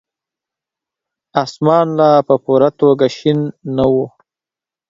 اسمان 1.43 1.87
لا 1.99 2.11
په 2.27 2.35
پوره 2.43 2.69
توګه 2.79 3.07
شين 3.17 3.39
نه 3.75 3.85
وو. 3.91 4.05